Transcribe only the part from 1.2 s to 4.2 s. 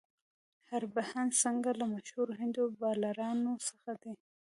سنګ له مشهورو هندي بالرانو څخه دئ.